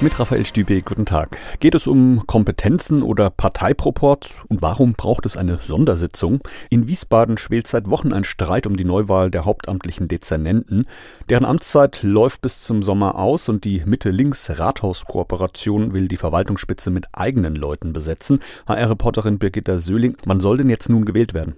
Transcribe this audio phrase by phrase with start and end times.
[0.00, 1.38] Mit Raphael Stübe, guten Tag.
[1.58, 6.38] Geht es um Kompetenzen oder Parteiproports und warum braucht es eine Sondersitzung?
[6.70, 10.86] In Wiesbaden schwelt seit Wochen ein Streit um die Neuwahl der hauptamtlichen Dezernenten.
[11.28, 17.56] Deren Amtszeit läuft bis zum Sommer aus und die Mitte-Links-Rathaus-Kooperation will die Verwaltungsspitze mit eigenen
[17.56, 18.38] Leuten besetzen.
[18.68, 21.56] HR-Reporterin Birgitta Söhling, wann soll denn jetzt nun gewählt werden?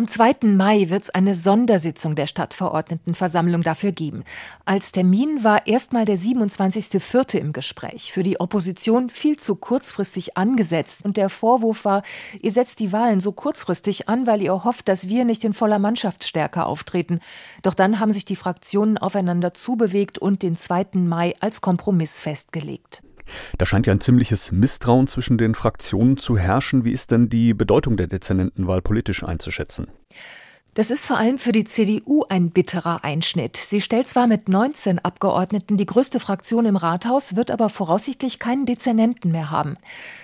[0.00, 0.36] Am 2.
[0.44, 4.24] Mai wird es eine Sondersitzung der Stadtverordnetenversammlung dafür geben.
[4.64, 7.36] Als Termin war erstmal der 27.04.
[7.36, 8.10] im Gespräch.
[8.10, 11.04] Für die Opposition viel zu kurzfristig angesetzt.
[11.04, 12.02] Und der Vorwurf war,
[12.40, 15.78] ihr setzt die Wahlen so kurzfristig an, weil ihr hofft, dass wir nicht in voller
[15.78, 17.20] Mannschaftsstärke auftreten.
[17.62, 20.92] Doch dann haben sich die Fraktionen aufeinander zubewegt und den 2.
[20.94, 23.02] Mai als Kompromiss festgelegt.
[23.58, 26.84] Da scheint ja ein ziemliches Misstrauen zwischen den Fraktionen zu herrschen.
[26.84, 29.88] Wie ist denn die Bedeutung der Dezernentenwahl politisch einzuschätzen?
[30.74, 33.56] Das ist vor allem für die CDU ein bitterer Einschnitt.
[33.56, 38.66] Sie stellt zwar mit 19 Abgeordneten die größte Fraktion im Rathaus, wird aber voraussichtlich keinen
[38.66, 39.76] Dezernenten mehr haben.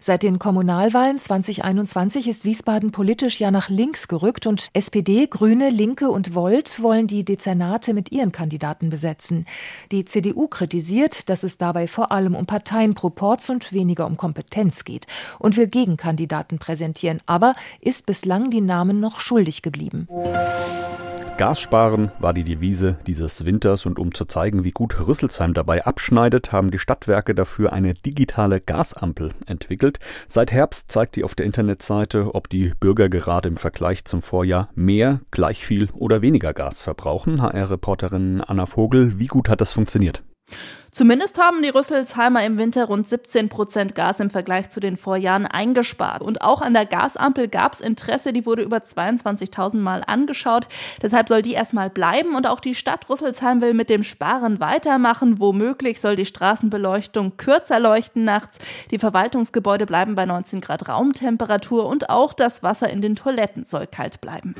[0.00, 6.08] Seit den Kommunalwahlen 2021 ist Wiesbaden politisch ja nach links gerückt und SPD, Grüne, Linke
[6.08, 9.44] und Volt wollen die Dezernate mit ihren Kandidaten besetzen.
[9.92, 15.06] Die CDU kritisiert, dass es dabei vor allem um Parteienproports und weniger um Kompetenz geht
[15.38, 20.08] und will Gegenkandidaten präsentieren, aber ist bislang die Namen noch schuldig geblieben.
[21.40, 25.86] Gas sparen war die Devise dieses Winters und um zu zeigen, wie gut Rüsselsheim dabei
[25.86, 30.00] abschneidet, haben die Stadtwerke dafür eine digitale Gasampel entwickelt.
[30.28, 34.68] Seit Herbst zeigt die auf der Internetseite, ob die Bürger gerade im Vergleich zum Vorjahr
[34.74, 37.40] mehr, gleich viel oder weniger Gas verbrauchen.
[37.40, 40.22] HR-Reporterin Anna Vogel, wie gut hat das funktioniert?
[40.92, 45.46] Zumindest haben die Rüsselsheimer im Winter rund 17 Prozent Gas im Vergleich zu den Vorjahren
[45.46, 46.20] eingespart.
[46.20, 50.66] Und auch an der Gasampel gab es Interesse, die wurde über 22.000 Mal angeschaut.
[51.00, 55.38] Deshalb soll die erstmal bleiben und auch die Stadt Rüsselsheim will mit dem Sparen weitermachen.
[55.38, 58.58] Womöglich soll die Straßenbeleuchtung kürzer leuchten nachts.
[58.90, 63.86] Die Verwaltungsgebäude bleiben bei 19 Grad Raumtemperatur und auch das Wasser in den Toiletten soll
[63.86, 64.54] kalt bleiben.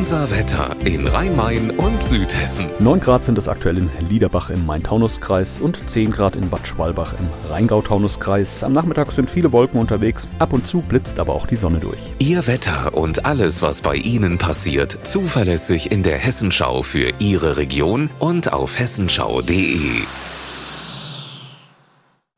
[0.00, 2.70] Unser Wetter in Rhein-Main und Südhessen.
[2.78, 7.12] 9 Grad sind es aktuell in Liederbach im Main-Taunus-Kreis und 10 Grad in Bad Schwalbach
[7.18, 8.64] im Rheingau-Taunus-Kreis.
[8.64, 11.98] Am Nachmittag sind viele Wolken unterwegs, ab und zu blitzt aber auch die Sonne durch.
[12.18, 18.08] Ihr Wetter und alles, was bei Ihnen passiert, zuverlässig in der Hessenschau für Ihre Region
[18.20, 19.76] und auf hessenschau.de.